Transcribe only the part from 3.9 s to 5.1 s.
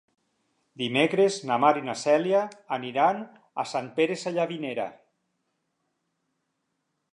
Pere Sallavinera.